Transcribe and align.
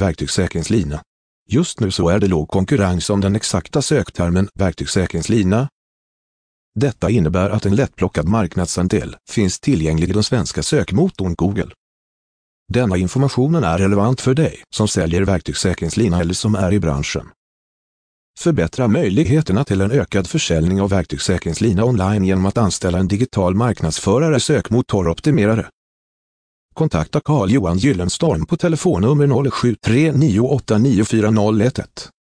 verktygssäkringslina. 0.00 1.02
Just 1.50 1.80
nu 1.80 1.90
så 1.90 2.08
är 2.08 2.18
det 2.18 2.26
låg 2.26 2.48
konkurrens 2.48 3.10
om 3.10 3.20
den 3.20 3.36
exakta 3.36 3.82
söktermen 3.82 4.48
verktygssäkringslina. 4.54 5.68
Detta 6.74 7.10
innebär 7.10 7.50
att 7.50 7.66
en 7.66 7.76
lättplockad 7.76 8.28
marknadsandel 8.28 9.16
finns 9.30 9.60
tillgänglig 9.60 10.10
i 10.10 10.12
den 10.12 10.24
svenska 10.24 10.62
sökmotorn 10.62 11.34
Google. 11.34 11.70
Denna 12.72 12.96
informationen 12.96 13.64
är 13.64 13.78
relevant 13.78 14.20
för 14.20 14.34
dig 14.34 14.62
som 14.70 14.88
säljer 14.88 15.22
verktygssäkringslina 15.22 16.20
eller 16.20 16.34
som 16.34 16.54
är 16.54 16.72
i 16.72 16.80
branschen. 16.80 17.30
Förbättra 18.38 18.88
möjligheterna 18.88 19.64
till 19.64 19.80
en 19.80 19.90
ökad 19.90 20.26
försäljning 20.26 20.80
av 20.80 20.90
verktygssäkringslina 20.90 21.84
online 21.84 22.24
genom 22.24 22.46
att 22.46 22.58
anställa 22.58 22.98
en 22.98 23.08
digital 23.08 23.54
marknadsförare 23.54 24.40
sökmotoroptimerare. 24.40 25.68
Kontakta 26.78 27.20
Carl-Johan 27.20 27.78
Gyllenstorm 27.78 28.46
på 28.46 28.56
telefonnummer 28.56 29.26
0739894011. 29.26 32.17